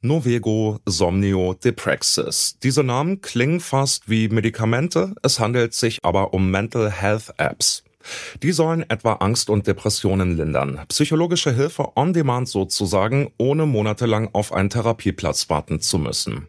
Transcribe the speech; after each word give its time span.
Novego, 0.00 0.78
Somnio, 0.86 1.54
Depraxis. 1.54 2.56
Diese 2.62 2.84
Namen 2.84 3.20
klingen 3.20 3.58
fast 3.58 4.08
wie 4.08 4.28
Medikamente, 4.28 5.16
es 5.24 5.40
handelt 5.40 5.74
sich 5.74 5.98
aber 6.02 6.32
um 6.32 6.52
Mental 6.52 6.88
Health 6.88 7.34
Apps. 7.36 7.82
Die 8.40 8.52
sollen 8.52 8.88
etwa 8.88 9.14
Angst 9.14 9.50
und 9.50 9.66
Depressionen 9.66 10.36
lindern. 10.36 10.80
Psychologische 10.86 11.52
Hilfe 11.52 11.96
on 11.96 12.12
demand 12.12 12.48
sozusagen, 12.48 13.32
ohne 13.38 13.66
monatelang 13.66 14.30
auf 14.34 14.52
einen 14.52 14.70
Therapieplatz 14.70 15.50
warten 15.50 15.80
zu 15.80 15.98
müssen. 15.98 16.46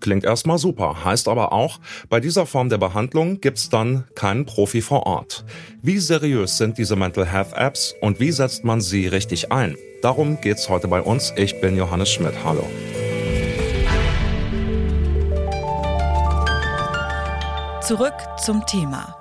Klingt 0.00 0.24
erstmal 0.24 0.58
super, 0.58 1.04
heißt 1.04 1.28
aber 1.28 1.52
auch, 1.52 1.78
bei 2.08 2.18
dieser 2.18 2.46
Form 2.46 2.68
der 2.68 2.78
Behandlung 2.78 3.40
gibt's 3.40 3.68
dann 3.68 4.06
keinen 4.16 4.44
Profi 4.44 4.80
vor 4.80 5.06
Ort. 5.06 5.44
Wie 5.82 5.98
seriös 5.98 6.58
sind 6.58 6.78
diese 6.78 6.96
Mental 6.96 7.26
Health 7.26 7.52
Apps 7.54 7.94
und 8.00 8.18
wie 8.18 8.32
setzt 8.32 8.64
man 8.64 8.80
sie 8.80 9.06
richtig 9.06 9.52
ein? 9.52 9.76
Darum 10.00 10.40
geht's 10.40 10.68
heute 10.68 10.86
bei 10.86 11.02
uns. 11.02 11.32
Ich 11.36 11.60
bin 11.60 11.76
Johannes 11.76 12.10
Schmidt. 12.10 12.34
Hallo. 12.44 12.64
Zurück 17.82 18.14
zum 18.44 18.64
Thema. 18.66 19.17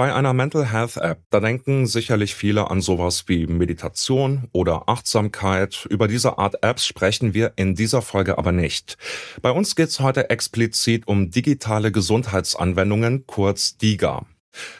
Bei 0.00 0.14
einer 0.14 0.32
Mental 0.32 0.64
Health 0.64 0.96
App, 0.96 1.18
da 1.28 1.40
denken 1.40 1.86
sicherlich 1.86 2.34
viele 2.34 2.70
an 2.70 2.80
sowas 2.80 3.24
wie 3.26 3.46
Meditation 3.46 4.48
oder 4.52 4.88
Achtsamkeit. 4.88 5.86
Über 5.90 6.08
diese 6.08 6.38
Art 6.38 6.64
Apps 6.64 6.86
sprechen 6.86 7.34
wir 7.34 7.52
in 7.56 7.74
dieser 7.74 8.00
Folge 8.00 8.38
aber 8.38 8.50
nicht. 8.50 8.96
Bei 9.42 9.50
uns 9.50 9.76
geht's 9.76 10.00
heute 10.00 10.30
explizit 10.30 11.06
um 11.06 11.30
digitale 11.30 11.92
Gesundheitsanwendungen, 11.92 13.26
kurz 13.26 13.76
DIGA. 13.76 14.24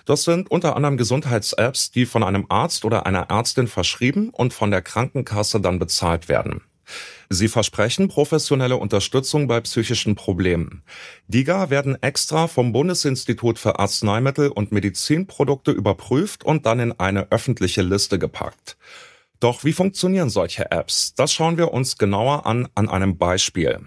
Das 0.06 0.25
sind 0.25 0.51
unter 0.51 0.75
anderem 0.75 0.97
Gesundheits-Apps, 0.97 1.91
die 1.91 2.06
von 2.06 2.23
einem 2.23 2.47
Arzt 2.48 2.87
oder 2.87 3.05
einer 3.05 3.28
Ärztin 3.28 3.69
verschrieben 3.69 4.30
und 4.30 4.55
von 4.55 4.70
der 4.70 4.80
Krankenkasse 4.80 5.61
dann 5.61 5.78
bezahlt 5.78 6.30
werden. 6.30 6.62
Sie 7.28 7.48
versprechen 7.48 8.08
professionelle 8.08 8.77
Unterstützung 8.77 9.46
bei 9.48 9.60
psychischen 9.60 10.14
Problemen. 10.14 10.83
DIGA 11.28 11.70
werden 11.70 12.00
extra 12.02 12.48
vom 12.48 12.72
Bundesinstitut 12.72 13.58
für 13.58 13.78
Arzneimittel 13.78 14.48
und 14.48 14.72
Medizinprodukte 14.72 15.70
überprüft 15.70 16.44
und 16.44 16.66
dann 16.66 16.80
in 16.80 16.92
eine 16.98 17.30
öffentliche 17.30 17.83
Liste 17.83 18.18
gepackt. 18.18 18.77
Doch 19.41 19.64
wie 19.64 19.72
funktionieren 19.72 20.28
solche 20.28 20.70
Apps? 20.70 21.14
Das 21.14 21.33
schauen 21.33 21.56
wir 21.56 21.72
uns 21.72 21.96
genauer 21.96 22.44
an 22.44 22.68
an 22.74 22.91
einem 22.91 23.16
Beispiel. 23.16 23.78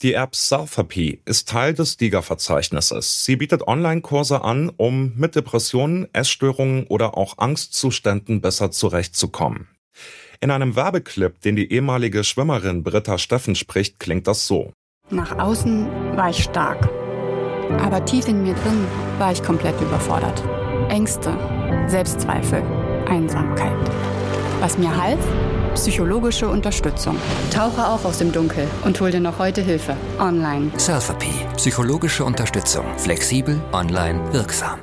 Die 0.00 0.14
App 0.14 0.34
Selfapy 0.34 1.20
ist 1.26 1.46
Teil 1.46 1.74
des 1.74 1.98
DIGA-Verzeichnisses. 1.98 3.22
Sie 3.24 3.36
bietet 3.36 3.68
Online-Kurse 3.68 4.42
an, 4.42 4.70
um 4.70 5.12
mit 5.16 5.36
Depressionen, 5.36 6.08
Essstörungen 6.14 6.86
oder 6.86 7.18
auch 7.18 7.36
Angstzuständen 7.36 8.40
besser 8.40 8.70
zurechtzukommen. 8.70 9.68
In 10.44 10.50
einem 10.50 10.76
Werbeclip, 10.76 11.40
den 11.40 11.56
die 11.56 11.72
ehemalige 11.72 12.22
Schwimmerin 12.22 12.82
Britta 12.82 13.16
Steffen 13.16 13.54
spricht, 13.54 13.98
klingt 13.98 14.26
das 14.26 14.46
so. 14.46 14.74
Nach 15.08 15.38
außen 15.38 15.86
war 16.18 16.28
ich 16.28 16.44
stark, 16.44 16.86
aber 17.82 18.04
tief 18.04 18.28
in 18.28 18.42
mir 18.42 18.52
drin 18.52 18.86
war 19.16 19.32
ich 19.32 19.42
komplett 19.42 19.80
überfordert. 19.80 20.44
Ängste, 20.90 21.34
Selbstzweifel, 21.86 22.62
Einsamkeit. 23.08 23.72
Was 24.60 24.76
mir 24.76 24.94
half? 24.94 25.18
Psychologische 25.76 26.46
Unterstützung. 26.46 27.16
Tauche 27.50 27.86
auf 27.86 28.04
aus 28.04 28.18
dem 28.18 28.30
Dunkel 28.30 28.68
und 28.84 29.00
hol 29.00 29.10
dir 29.10 29.20
noch 29.20 29.38
heute 29.38 29.62
Hilfe. 29.62 29.96
Online. 30.18 30.70
Selfie. 30.76 31.46
Psychologische 31.56 32.22
Unterstützung. 32.22 32.84
Flexibel, 32.98 33.58
online, 33.72 34.20
wirksam. 34.34 34.78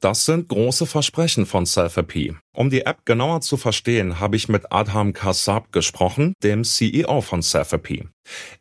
Das 0.00 0.24
sind 0.24 0.48
große 0.48 0.86
Versprechen 0.86 1.44
von 1.44 1.66
Selfie. 1.66 2.34
Um 2.54 2.70
die 2.70 2.86
App 2.86 3.04
genauer 3.04 3.42
zu 3.42 3.58
verstehen, 3.58 4.18
habe 4.18 4.34
ich 4.34 4.48
mit 4.48 4.72
Adham 4.72 5.12
Kassab 5.12 5.72
gesprochen, 5.72 6.32
dem 6.42 6.64
CEO 6.64 7.20
von 7.20 7.42
Selfie. 7.42 8.04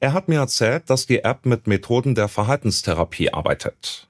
Er 0.02 0.12
hat 0.12 0.28
mir 0.28 0.40
erzählt, 0.40 0.90
dass 0.90 1.06
die 1.06 1.23
App 1.23 1.46
mit 1.46 1.66
Methoden 1.66 2.13
der 2.13 2.28
Verhaltenstherapie 2.28 3.31
arbeitet. 3.31 4.09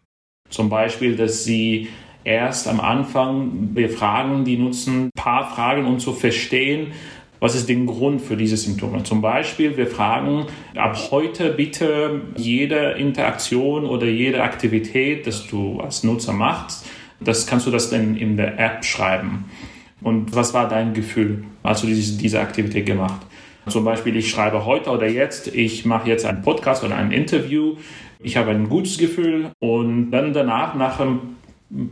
Zum 0.49 0.69
Beispiel, 0.69 1.15
dass 1.15 1.43
sie 1.43 1.89
erst 2.23 2.67
am 2.67 2.79
Anfang 2.79 3.75
befragen, 3.75 4.43
die 4.43 4.57
nutzen 4.57 5.05
ein 5.05 5.09
paar 5.15 5.53
Fragen, 5.53 5.85
um 5.85 5.99
zu 5.99 6.13
verstehen, 6.13 6.93
was 7.39 7.55
ist 7.55 7.69
der 7.69 7.75
Grund 7.75 8.21
für 8.21 8.35
diese 8.35 8.57
Symptome? 8.57 9.03
Zum 9.03 9.21
Beispiel, 9.21 9.77
wir 9.77 9.87
fragen 9.87 10.47
ab 10.75 10.97
heute 11.11 11.51
bitte 11.51 12.21
jede 12.35 12.93
Interaktion 12.93 13.85
oder 13.85 14.07
jede 14.07 14.41
Aktivität, 14.41 15.27
das 15.27 15.47
du 15.47 15.79
als 15.79 16.03
Nutzer 16.03 16.33
machst, 16.33 16.85
das 17.19 17.47
kannst 17.47 17.67
du 17.67 17.71
das 17.71 17.89
dann 17.89 18.15
in 18.15 18.37
der 18.37 18.59
App 18.59 18.83
schreiben. 18.83 19.45
Und 20.01 20.35
was 20.35 20.53
war 20.53 20.69
dein 20.69 20.93
Gefühl, 20.93 21.43
als 21.63 21.81
du 21.81 21.87
diese, 21.87 22.17
diese 22.17 22.39
Aktivität 22.39 22.85
gemacht? 22.85 23.21
Zum 23.67 23.83
Beispiel, 23.83 24.15
ich 24.15 24.29
schreibe 24.29 24.65
heute 24.65 24.89
oder 24.89 25.07
jetzt, 25.07 25.53
ich 25.53 25.85
mache 25.85 26.09
jetzt 26.09 26.25
einen 26.25 26.41
Podcast 26.41 26.83
oder 26.83 26.95
ein 26.95 27.11
Interview. 27.11 27.75
Ich 28.21 28.37
habe 28.37 28.51
ein 28.51 28.69
gutes 28.69 28.97
Gefühl 28.97 29.51
und 29.59 30.11
dann 30.11 30.33
danach, 30.33 30.75
nach 30.75 30.99
ein 30.99 31.37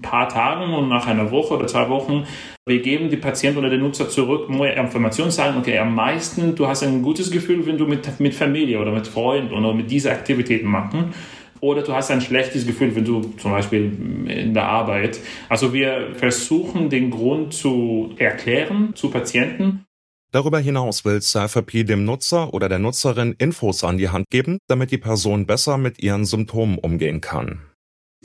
paar 0.01 0.27
Tagen 0.27 0.73
und 0.73 0.89
nach 0.89 1.05
einer 1.05 1.29
Woche 1.31 1.53
oder 1.53 1.67
zwei 1.67 1.87
Wochen, 1.89 2.25
wir 2.65 2.81
geben 2.81 3.09
die 3.09 3.17
Patienten 3.17 3.59
oder 3.59 3.69
den 3.69 3.81
Nutzer 3.81 4.09
zurück 4.09 4.49
mehr 4.49 4.75
Informationen, 4.75 5.29
sagen, 5.29 5.57
okay, 5.59 5.77
am 5.77 5.93
meisten, 5.93 6.55
du 6.55 6.67
hast 6.67 6.83
ein 6.83 7.01
gutes 7.03 7.29
Gefühl, 7.29 7.65
wenn 7.65 7.77
du 7.77 7.85
mit, 7.85 8.19
mit 8.19 8.33
Familie 8.33 8.79
oder 8.79 8.91
mit 8.91 9.07
Freunden 9.07 9.53
oder 9.53 9.73
mit 9.73 9.91
dieser 9.91 10.11
Aktivitäten 10.11 10.67
machen. 10.67 11.13
Oder 11.59 11.81
du 11.81 11.93
hast 11.93 12.11
ein 12.11 12.21
schlechtes 12.21 12.65
Gefühl, 12.65 12.95
wenn 12.95 13.05
du 13.05 13.21
zum 13.37 13.51
Beispiel 13.51 13.91
in 14.27 14.53
der 14.53 14.65
Arbeit. 14.65 15.19
Also 15.49 15.73
wir 15.73 16.15
versuchen 16.15 16.89
den 16.89 17.11
Grund 17.11 17.53
zu 17.53 18.13
erklären 18.17 18.93
zu 18.95 19.09
Patienten. 19.09 19.85
Darüber 20.31 20.59
hinaus 20.59 21.05
will 21.05 21.21
Cypherp 21.21 21.71
dem 21.71 22.03
Nutzer 22.03 22.53
oder 22.53 22.67
der 22.67 22.79
Nutzerin 22.79 23.33
Infos 23.37 23.83
an 23.83 23.97
die 23.97 24.09
Hand 24.09 24.25
geben, 24.29 24.59
damit 24.67 24.91
die 24.91 24.97
Person 24.97 25.45
besser 25.45 25.77
mit 25.77 25.99
ihren 26.03 26.25
Symptomen 26.25 26.77
umgehen 26.77 27.21
kann. 27.21 27.61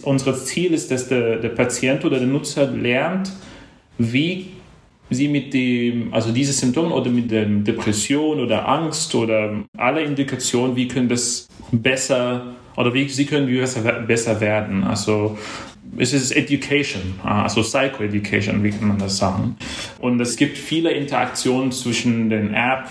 Unser 0.03 0.35
Ziel 0.37 0.73
ist, 0.75 0.91
dass 0.91 1.09
der, 1.09 1.37
der 1.37 1.51
Patient 1.51 2.05
oder 2.05 2.19
der 2.19 2.27
Nutzer 2.27 2.67
lernt, 2.67 3.31
wie 3.99 4.49
sie 5.11 5.29
mit 5.29 5.55
dem, 5.55 6.13
also 6.13 6.33
diese 6.33 6.53
Symptome 6.53 6.95
oder 6.95 7.11
mit 7.11 7.31
der 7.31 7.45
Depression 7.45 8.41
oder 8.41 8.67
Angst 8.69 9.15
oder 9.15 9.63
alle 9.77 10.03
Indikationen, 10.03 10.75
wie 10.75 10.89
können 10.89 11.09
das 11.09 11.47
besser 11.71 12.55
oder 12.77 12.95
wie 12.95 13.09
sie 13.09 13.27
können 13.27 13.47
besser, 13.47 13.81
besser 14.01 14.41
werden. 14.41 14.85
Also 14.85 15.39
es 15.97 16.13
ist 16.13 16.33
Education, 16.33 17.21
also 17.23 17.63
Psychoeducation, 17.63 18.63
wie 18.63 18.71
kann 18.71 18.89
man 18.89 18.99
das 18.99 19.19
sagen. 19.19 19.57
Und 20.01 20.21
es 20.21 20.37
gibt 20.37 20.57
viele 20.57 20.91
Interaktionen 20.91 21.73
zwischen 21.73 22.31
den 22.31 22.55
App, 22.55 22.89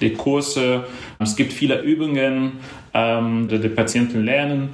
die 0.00 0.12
Kurse, 0.14 0.86
es 1.18 1.34
gibt 1.34 1.52
viele 1.52 1.80
Übungen, 1.82 2.52
ähm, 2.94 3.48
die, 3.48 3.58
die 3.58 3.68
Patienten 3.68 4.24
lernen. 4.24 4.70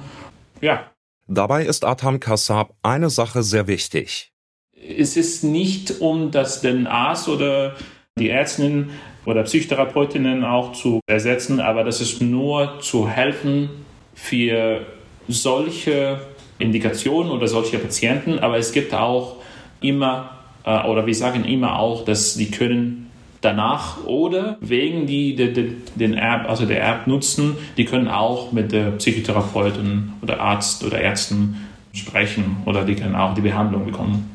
Ja. 0.61 0.91
Dabei 1.27 1.65
ist 1.65 1.83
Atam 1.83 2.19
Kassab 2.19 2.75
eine 2.83 3.09
Sache 3.09 3.41
sehr 3.41 3.67
wichtig. 3.67 4.31
Es 4.75 5.17
ist 5.17 5.43
nicht, 5.43 6.01
um 6.01 6.29
das 6.29 6.61
den 6.61 6.85
Arzt 6.85 7.27
oder 7.27 7.75
die 8.19 8.29
Ärztin 8.29 8.91
oder 9.25 9.43
Psychotherapeutinnen 9.43 10.43
auch 10.43 10.73
zu 10.73 10.99
ersetzen, 11.07 11.59
aber 11.59 11.83
das 11.83 12.01
ist 12.01 12.21
nur 12.21 12.79
zu 12.81 13.09
helfen, 13.09 13.84
für 14.15 14.85
solche 15.27 16.19
Indikationen 16.57 17.31
oder 17.31 17.47
solche 17.47 17.77
Patienten, 17.77 18.39
aber 18.39 18.57
es 18.57 18.71
gibt 18.71 18.93
auch 18.93 19.35
immer, 19.81 20.31
äh, 20.63 20.87
oder 20.87 21.05
wir 21.05 21.15
sagen 21.15 21.45
immer 21.45 21.77
auch, 21.77 22.05
dass 22.05 22.33
sie 22.33 22.49
können 22.49 23.11
danach 23.41 24.03
oder 24.05 24.57
wegen 24.61 25.05
die, 25.05 25.35
die, 25.35 25.53
die, 25.53 25.75
den 25.95 26.15
App, 26.15 26.49
also 26.49 26.65
der 26.65 26.87
App 26.87 27.07
nutzen, 27.07 27.55
die 27.77 27.85
können 27.85 28.07
auch 28.07 28.51
mit 28.51 28.71
der 28.71 28.91
Psychotherapeutin 28.91 30.13
oder 30.21 30.39
Arzt 30.39 30.83
oder 30.83 30.99
Ärzten 30.99 31.67
sprechen 31.93 32.57
oder 32.65 32.83
die 32.83 32.95
können 32.95 33.15
auch 33.15 33.35
die 33.35 33.41
Behandlung 33.41 33.85
bekommen. 33.85 34.31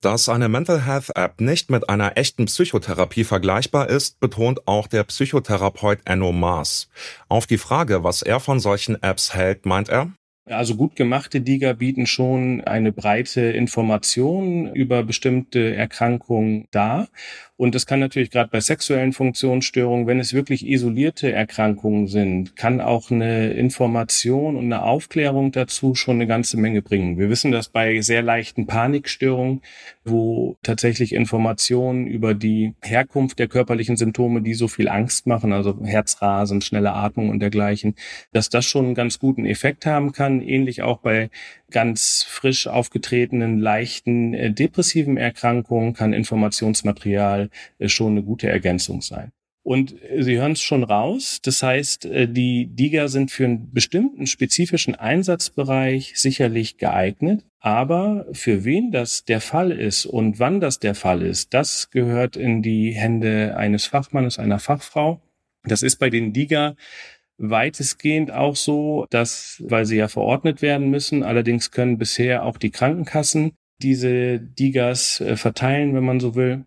Dass 0.00 0.28
eine 0.28 0.48
Mental 0.48 0.86
Health 0.86 1.10
App 1.16 1.40
nicht 1.40 1.70
mit 1.70 1.88
einer 1.88 2.16
echten 2.16 2.44
Psychotherapie 2.44 3.24
vergleichbar 3.24 3.88
ist, 3.88 4.20
betont 4.20 4.68
auch 4.68 4.86
der 4.86 5.02
Psychotherapeut 5.02 5.98
Enno 6.04 6.30
Maas. 6.30 6.88
Auf 7.28 7.48
die 7.48 7.58
Frage, 7.58 8.04
was 8.04 8.22
er 8.22 8.38
von 8.38 8.60
solchen 8.60 9.02
Apps 9.02 9.34
hält, 9.34 9.66
meint 9.66 9.88
er, 9.88 10.12
also 10.46 10.76
gut 10.76 10.96
gemachte 10.96 11.40
Diga 11.40 11.74
bieten 11.74 12.06
schon 12.06 12.62
eine 12.62 12.92
breite 12.92 13.42
Information 13.42 14.72
über 14.74 15.02
bestimmte 15.02 15.74
Erkrankungen 15.74 16.66
dar. 16.70 17.08
Und 17.58 17.74
das 17.74 17.86
kann 17.86 17.98
natürlich 17.98 18.30
gerade 18.30 18.50
bei 18.50 18.60
sexuellen 18.60 19.12
Funktionsstörungen, 19.12 20.06
wenn 20.06 20.20
es 20.20 20.32
wirklich 20.32 20.64
isolierte 20.64 21.32
Erkrankungen 21.32 22.06
sind, 22.06 22.54
kann 22.54 22.80
auch 22.80 23.10
eine 23.10 23.50
Information 23.50 24.54
und 24.54 24.66
eine 24.66 24.84
Aufklärung 24.84 25.50
dazu 25.50 25.96
schon 25.96 26.14
eine 26.14 26.28
ganze 26.28 26.56
Menge 26.56 26.82
bringen. 26.82 27.18
Wir 27.18 27.28
wissen, 27.30 27.50
dass 27.50 27.68
bei 27.68 28.00
sehr 28.00 28.22
leichten 28.22 28.68
Panikstörungen 28.68 29.60
wo 30.10 30.56
tatsächlich 30.62 31.14
Informationen 31.14 32.06
über 32.06 32.34
die 32.34 32.74
Herkunft 32.82 33.38
der 33.38 33.48
körperlichen 33.48 33.96
Symptome, 33.96 34.42
die 34.42 34.54
so 34.54 34.68
viel 34.68 34.88
Angst 34.88 35.26
machen, 35.26 35.52
also 35.52 35.78
Herzrasen, 35.84 36.60
schnelle 36.60 36.92
Atmung 36.92 37.30
und 37.30 37.40
dergleichen, 37.40 37.94
dass 38.32 38.48
das 38.48 38.64
schon 38.64 38.86
einen 38.86 38.94
ganz 38.94 39.18
guten 39.18 39.46
Effekt 39.46 39.86
haben 39.86 40.12
kann. 40.12 40.40
Ähnlich 40.40 40.82
auch 40.82 40.98
bei 40.98 41.30
ganz 41.70 42.24
frisch 42.28 42.66
aufgetretenen, 42.66 43.58
leichten 43.58 44.34
äh, 44.34 44.52
depressiven 44.52 45.16
Erkrankungen 45.16 45.94
kann 45.94 46.12
Informationsmaterial 46.12 47.50
äh, 47.78 47.88
schon 47.88 48.12
eine 48.12 48.22
gute 48.22 48.48
Ergänzung 48.48 49.02
sein. 49.02 49.32
Und 49.62 49.96
Sie 50.18 50.38
hören 50.38 50.52
es 50.52 50.62
schon 50.62 50.82
raus. 50.82 51.40
Das 51.42 51.62
heißt, 51.62 52.06
äh, 52.06 52.26
die 52.26 52.68
DIGA 52.74 53.08
sind 53.08 53.30
für 53.30 53.44
einen 53.44 53.70
bestimmten 53.70 54.26
spezifischen 54.26 54.94
Einsatzbereich 54.94 56.14
sicherlich 56.16 56.78
geeignet. 56.78 57.44
Aber 57.60 58.26
für 58.32 58.64
wen 58.64 58.92
das 58.92 59.24
der 59.24 59.42
Fall 59.42 59.70
ist 59.72 60.06
und 60.06 60.38
wann 60.38 60.60
das 60.60 60.78
der 60.78 60.94
Fall 60.94 61.20
ist, 61.22 61.52
das 61.52 61.90
gehört 61.90 62.36
in 62.36 62.62
die 62.62 62.92
Hände 62.92 63.56
eines 63.58 63.84
Fachmannes, 63.84 64.38
einer 64.38 64.58
Fachfrau. 64.58 65.20
Das 65.64 65.82
ist 65.82 65.96
bei 65.96 66.08
den 66.08 66.32
DIGA 66.32 66.74
weitestgehend 67.38 68.30
auch 68.32 68.56
so, 68.56 69.06
dass, 69.10 69.62
weil 69.66 69.86
sie 69.86 69.96
ja 69.96 70.08
verordnet 70.08 70.60
werden 70.60 70.90
müssen, 70.90 71.22
allerdings 71.22 71.70
können 71.70 71.98
bisher 71.98 72.44
auch 72.44 72.58
die 72.58 72.70
Krankenkassen 72.70 73.52
diese 73.80 74.40
DIGAs 74.40 75.20
äh, 75.20 75.36
verteilen, 75.36 75.94
wenn 75.94 76.04
man 76.04 76.20
so 76.20 76.34
will. 76.34 76.64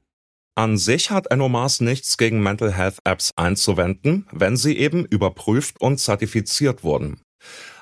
An 0.55 0.77
sich 0.77 1.11
hat 1.11 1.27
Ennomars 1.27 1.81
nichts 1.81 2.17
gegen 2.17 2.41
Mental 2.43 2.73
Health 2.73 2.99
Apps 3.03 3.31
einzuwenden, 3.35 4.27
wenn 4.31 4.57
sie 4.57 4.77
eben 4.77 5.05
überprüft 5.05 5.79
und 5.79 5.99
zertifiziert 5.99 6.83
wurden. 6.83 7.21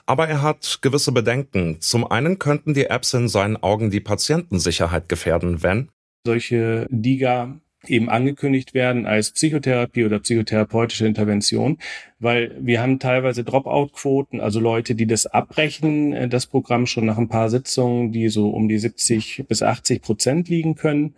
Aber 0.05 0.27
er 0.27 0.41
hat 0.41 0.79
gewisse 0.81 1.11
Bedenken. 1.11 1.81
Zum 1.81 2.09
einen 2.09 2.39
könnten 2.39 2.73
die 2.73 2.85
Apps 2.85 3.13
in 3.13 3.27
seinen 3.27 3.57
Augen 3.57 3.91
die 3.91 3.99
Patientensicherheit 3.99 5.09
gefährden, 5.09 5.61
wenn 5.61 5.89
solche 6.25 6.87
DIGA 6.89 7.59
eben 7.87 8.09
angekündigt 8.09 8.73
werden 8.73 9.05
als 9.05 9.31
Psychotherapie 9.31 10.05
oder 10.05 10.19
psychotherapeutische 10.19 11.05
Intervention, 11.05 11.77
weil 12.19 12.55
wir 12.59 12.81
haben 12.81 12.99
teilweise 12.99 13.43
Dropout-Quoten, 13.43 14.41
also 14.41 14.59
Leute, 14.59 14.95
die 14.95 15.07
das 15.07 15.25
abbrechen, 15.25 16.13
äh, 16.13 16.27
das 16.27 16.47
Programm 16.47 16.85
schon 16.85 17.05
nach 17.05 17.17
ein 17.17 17.29
paar 17.29 17.49
Sitzungen, 17.49 18.11
die 18.11 18.29
so 18.29 18.49
um 18.49 18.67
die 18.67 18.79
70 18.79 19.45
bis 19.47 19.63
80 19.63 20.01
Prozent 20.01 20.49
liegen 20.49 20.75
können. 20.75 21.15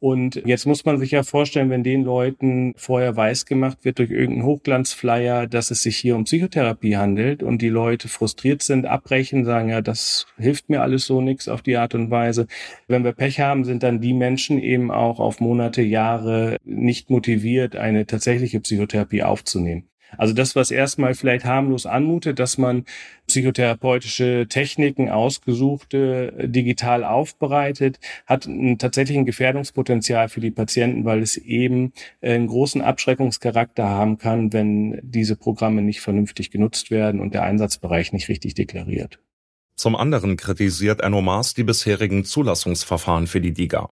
Und 0.00 0.42
jetzt 0.46 0.64
muss 0.64 0.86
man 0.86 0.98
sich 0.98 1.10
ja 1.10 1.22
vorstellen, 1.22 1.68
wenn 1.68 1.84
den 1.84 2.04
Leuten 2.04 2.72
vorher 2.76 3.14
weiß 3.16 3.44
gemacht 3.44 3.84
wird 3.84 3.98
durch 3.98 4.10
irgendeinen 4.10 4.46
Hochglanzflyer, 4.46 5.46
dass 5.46 5.70
es 5.70 5.82
sich 5.82 5.98
hier 5.98 6.16
um 6.16 6.24
Psychotherapie 6.24 6.96
handelt 6.96 7.42
und 7.42 7.60
die 7.60 7.68
Leute 7.68 8.08
frustriert 8.08 8.62
sind, 8.62 8.86
abbrechen, 8.86 9.44
sagen, 9.44 9.68
ja, 9.68 9.82
das 9.82 10.26
hilft 10.38 10.70
mir 10.70 10.80
alles 10.80 11.04
so 11.04 11.20
nichts 11.20 11.48
auf 11.48 11.60
die 11.60 11.76
Art 11.76 11.94
und 11.94 12.10
Weise. 12.10 12.46
Wenn 12.88 13.04
wir 13.04 13.12
Pech 13.12 13.40
haben, 13.40 13.64
sind 13.64 13.82
dann 13.82 14.00
die 14.00 14.14
Menschen 14.14 14.58
eben 14.58 14.90
auch 14.90 15.20
auf 15.20 15.38
Monate, 15.38 15.82
Jahre 15.82 16.56
nicht 16.64 17.10
motiviert, 17.10 17.76
eine 17.76 18.06
tatsächliche 18.06 18.60
Psychotherapie 18.60 19.22
aufzunehmen. 19.22 19.90
Also 20.18 20.34
das, 20.34 20.56
was 20.56 20.70
erstmal 20.70 21.14
vielleicht 21.14 21.44
harmlos 21.44 21.86
anmutet, 21.86 22.38
dass 22.38 22.58
man 22.58 22.84
psychotherapeutische 23.26 24.46
Techniken 24.48 25.08
ausgesuchte 25.08 26.34
äh, 26.36 26.48
digital 26.48 27.04
aufbereitet, 27.04 28.00
hat 28.26 28.46
einen 28.46 28.78
tatsächlichen 28.78 29.24
Gefährdungspotenzial 29.24 30.28
für 30.28 30.40
die 30.40 30.50
Patienten, 30.50 31.04
weil 31.04 31.22
es 31.22 31.36
eben 31.36 31.92
äh, 32.20 32.34
einen 32.34 32.48
großen 32.48 32.82
Abschreckungscharakter 32.82 33.88
haben 33.88 34.18
kann, 34.18 34.52
wenn 34.52 35.00
diese 35.02 35.36
Programme 35.36 35.82
nicht 35.82 36.00
vernünftig 36.00 36.50
genutzt 36.50 36.90
werden 36.90 37.20
und 37.20 37.34
der 37.34 37.42
Einsatzbereich 37.44 38.12
nicht 38.12 38.28
richtig 38.28 38.54
deklariert. 38.54 39.20
Zum 39.76 39.96
anderen 39.96 40.36
kritisiert 40.36 41.00
Enno 41.00 41.22
Maas 41.22 41.54
die 41.54 41.64
bisherigen 41.64 42.24
Zulassungsverfahren 42.24 43.26
für 43.26 43.40
die 43.40 43.52
DIGA. 43.52 43.88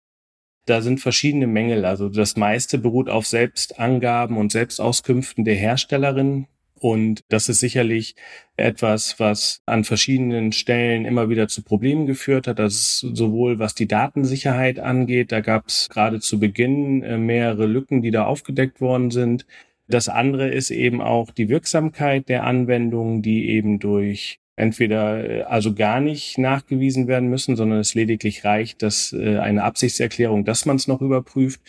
Da 0.66 0.82
sind 0.82 1.00
verschiedene 1.00 1.46
Mängel. 1.46 1.84
Also 1.84 2.08
das 2.08 2.36
meiste 2.36 2.78
beruht 2.78 3.08
auf 3.08 3.26
Selbstangaben 3.26 4.36
und 4.36 4.52
Selbstauskünften 4.52 5.44
der 5.44 5.54
Herstellerin. 5.54 6.46
Und 6.78 7.24
das 7.28 7.48
ist 7.48 7.60
sicherlich 7.60 8.16
etwas, 8.56 9.18
was 9.18 9.62
an 9.64 9.84
verschiedenen 9.84 10.52
Stellen 10.52 11.06
immer 11.06 11.30
wieder 11.30 11.48
zu 11.48 11.62
Problemen 11.62 12.06
geführt 12.06 12.46
hat. 12.46 12.58
Das 12.58 12.74
ist 12.74 12.98
sowohl 13.14 13.58
was 13.58 13.74
die 13.74 13.88
Datensicherheit 13.88 14.78
angeht, 14.78 15.32
da 15.32 15.40
gab 15.40 15.68
es 15.68 15.88
gerade 15.88 16.20
zu 16.20 16.38
Beginn 16.38 17.02
äh, 17.02 17.16
mehrere 17.16 17.66
Lücken, 17.66 18.02
die 18.02 18.10
da 18.10 18.26
aufgedeckt 18.26 18.80
worden 18.80 19.10
sind. 19.10 19.46
Das 19.88 20.08
andere 20.08 20.48
ist 20.48 20.70
eben 20.70 21.00
auch 21.00 21.30
die 21.30 21.48
Wirksamkeit 21.48 22.28
der 22.28 22.44
Anwendung, 22.44 23.22
die 23.22 23.48
eben 23.48 23.78
durch 23.78 24.40
entweder 24.56 25.28
äh, 25.28 25.42
also 25.42 25.74
gar 25.74 26.00
nicht 26.00 26.38
nachgewiesen 26.38 27.06
werden 27.06 27.28
müssen, 27.28 27.56
sondern 27.56 27.78
es 27.78 27.94
lediglich 27.94 28.44
reicht, 28.44 28.82
dass 28.82 29.12
äh, 29.12 29.38
eine 29.38 29.62
Absichtserklärung, 29.62 30.44
dass 30.44 30.66
man 30.66 30.76
es 30.76 30.88
noch 30.88 31.02
überprüft. 31.02 31.60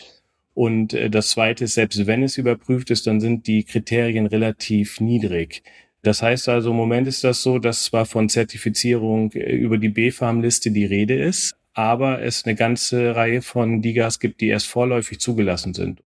Und 0.54 0.94
äh, 0.94 1.10
das 1.10 1.30
Zweite 1.30 1.64
ist, 1.64 1.74
selbst 1.74 2.06
wenn 2.06 2.22
es 2.22 2.38
überprüft 2.38 2.90
ist, 2.90 3.06
dann 3.06 3.20
sind 3.20 3.46
die 3.46 3.64
Kriterien 3.64 4.26
relativ 4.26 5.00
niedrig. 5.00 5.62
Das 6.02 6.22
heißt 6.22 6.48
also, 6.48 6.70
im 6.70 6.76
Moment 6.76 7.06
ist 7.06 7.24
das 7.24 7.42
so, 7.42 7.58
dass 7.58 7.84
zwar 7.84 8.06
von 8.06 8.28
Zertifizierung 8.28 9.32
über 9.32 9.78
die 9.78 9.88
B-Farm-Liste 9.88 10.70
die 10.70 10.84
Rede 10.84 11.14
ist, 11.20 11.56
aber 11.74 12.22
es 12.22 12.44
eine 12.44 12.54
ganze 12.54 13.14
Reihe 13.16 13.42
von 13.42 13.82
Digas 13.82 14.20
gibt, 14.20 14.40
die 14.40 14.46
erst 14.46 14.68
vorläufig 14.68 15.18
zugelassen 15.18 15.74
sind. 15.74 16.02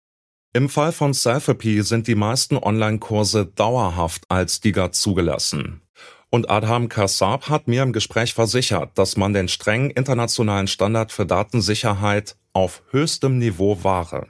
Im 0.54 0.70
Fall 0.70 0.92
von 0.92 1.14
Selfie 1.14 1.82
sind 1.82 2.08
die 2.08 2.16
meisten 2.16 2.58
Online-Kurse 2.58 3.46
dauerhaft 3.46 4.24
als 4.28 4.60
Diga 4.60 4.92
zugelassen. 4.92 5.82
Und 6.34 6.50
Adham 6.50 6.88
Kassab 6.88 7.50
hat 7.50 7.68
mir 7.68 7.84
im 7.84 7.92
Gespräch 7.92 8.34
versichert, 8.34 8.92
dass 8.98 9.18
man 9.18 9.34
den 9.34 9.50
strengen 9.50 9.90
internationalen 9.90 10.68
Standard 10.68 11.12
für 11.12 11.26
Datensicherheit 11.26 12.38
auf 12.54 12.84
höchstem 12.92 13.38
Niveau 13.38 13.84
wahre. 13.84 14.28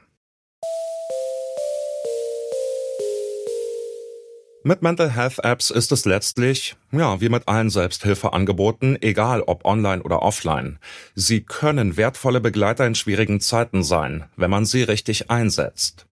Mit 4.64 4.82
Mental 4.82 5.12
Health 5.12 5.44
Apps 5.44 5.70
ist 5.70 5.92
es 5.92 6.06
letztlich, 6.06 6.76
ja, 6.92 7.22
wie 7.22 7.30
mit 7.30 7.48
allen 7.48 7.70
Selbsthilfeangeboten, 7.70 9.00
egal 9.02 9.44
ob 9.44 9.66
online 9.66 10.02
oder 10.02 10.24
offline. 10.24 10.80
Sie 11.14 11.42
können 11.42 11.98
wertvolle 11.98 12.42
Begleiter 12.42 12.88
in 12.88 12.96
schwierigen 12.96 13.40
Zeiten 13.42 13.84
sein, 13.84 14.26
wenn 14.38 14.50
man 14.50 14.66
sie 14.66 14.82
richtig 14.82 15.30
einsetzt. 15.30 16.08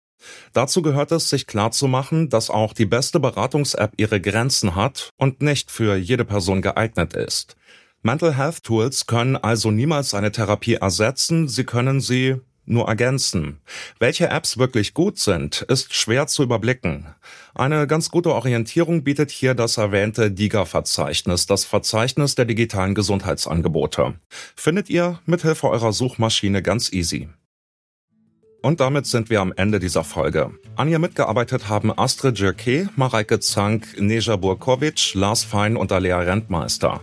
Dazu 0.53 0.83
gehört 0.83 1.13
es, 1.13 1.31
sich 1.31 1.47
klarzumachen, 1.47 2.29
dass 2.29 2.51
auch 2.51 2.73
die 2.73 2.87
beste 2.87 3.21
Beratungs-App 3.21 3.93
ihre 3.97 4.21
Grenzen 4.21 4.75
hat 4.75 5.11
und 5.17 5.43
nicht 5.43 5.71
für 5.71 5.97
jede 5.97 6.25
Person 6.25 6.63
geeignet 6.63 7.15
ist. 7.15 7.57
Mental 8.03 8.37
Health 8.37 8.63
Tools 8.63 9.07
können 9.07 9.37
also 9.37 9.71
niemals 9.71 10.15
eine 10.15 10.31
Therapie 10.31 10.75
ersetzen, 10.75 11.49
sie 11.49 11.65
können 11.65 12.01
sie 12.01 12.37
nur 12.69 12.87
ergänzen. 12.87 13.59
Welche 13.99 14.29
Apps 14.29 14.59
wirklich 14.59 14.95
gut 14.95 15.19
sind, 15.19 15.63
ist 15.63 15.95
schwer 15.95 16.27
zu 16.27 16.43
überblicken. 16.43 17.07
Eine 17.55 17.87
ganz 17.87 18.11
gute 18.11 18.33
Orientierung 18.35 19.03
bietet 19.05 19.31
hier 19.31 19.55
das 19.55 19.79
erwähnte 19.79 20.31
DIGA-Verzeichnis, 20.31 21.47
das 21.47 21.65
Verzeichnis 21.65 22.35
der 22.35 22.45
digitalen 22.45 22.95
Gesundheitsangebote. 22.95 24.15
Findet 24.55 24.91
ihr 24.91 25.19
mithilfe 25.27 25.69
eurer 25.69 25.93
Suchmaschine 25.93 26.63
ganz 26.63 26.93
easy. 26.93 27.29
Und 28.61 28.81
damit 28.81 29.07
sind 29.07 29.31
wir 29.31 29.41
am 29.41 29.53
Ende 29.57 29.79
dieser 29.79 30.03
Folge. 30.03 30.51
An 30.75 30.89
ihr 30.89 30.99
mitgearbeitet 30.99 31.69
haben 31.69 31.97
Astrid 31.97 32.39
Jerke, 32.39 32.89
Mareike 32.97 33.39
Zank, 33.39 34.01
Neja 34.01 34.37
Burkovic, 34.37 35.15
Lars 35.15 35.45
Fein 35.45 35.77
und 35.77 35.93
Alea 35.93 36.19
Rentmeister. 36.19 37.03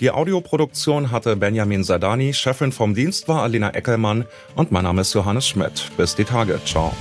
Die 0.00 0.10
Audioproduktion 0.10 1.12
hatte 1.12 1.36
Benjamin 1.36 1.84
Sadani, 1.84 2.34
Chefin 2.34 2.72
vom 2.72 2.94
Dienst 2.94 3.28
war 3.28 3.42
Alina 3.42 3.70
Eckelmann 3.70 4.26
und 4.56 4.72
mein 4.72 4.84
Name 4.84 5.02
ist 5.02 5.14
Johannes 5.14 5.46
Schmidt. 5.46 5.90
Bis 5.96 6.16
die 6.16 6.24
Tage. 6.24 6.60
Ciao. 6.64 6.92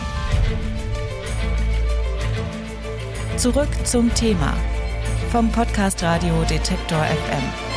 Zurück 3.37 3.69
zum 3.83 4.13
Thema 4.13 4.53
vom 5.31 5.51
Podcast 5.51 6.01
Radio 6.03 6.43
Detektor 6.49 7.03
FM. 7.03 7.74